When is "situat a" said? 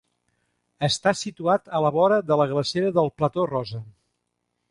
1.17-1.83